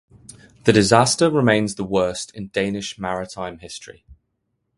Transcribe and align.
The 0.63 0.73
disaster 0.73 1.29
remains 1.29 1.75
the 1.75 1.83
worst 1.83 2.33
in 2.35 2.47
Danish 2.47 2.97
maritime 2.97 3.59
history. 3.59 4.03